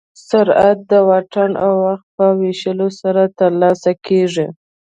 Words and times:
سرعت 0.27 0.77
د 0.91 0.91
واټن 1.07 1.51
او 1.65 1.71
وخت 1.85 2.07
په 2.17 2.25
ویشلو 2.39 2.87
سره 3.01 3.21
ترلاسه 3.39 3.91
کېږي. 4.07 4.47